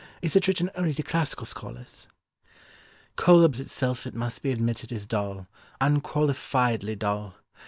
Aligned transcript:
Is 0.23 0.35
it 0.35 0.47
written 0.47 0.71
only 0.73 0.95
to 0.95 1.03
classical 1.03 1.45
scholars?" 1.45 2.07
Cœlebs 3.19 3.59
itself 3.59 4.07
it 4.07 4.15
must 4.15 4.41
be 4.41 4.51
admitted 4.51 4.91
is 4.91 5.05
dull, 5.05 5.45
unqualifiedly 5.79 6.95
dull. 6.97 7.35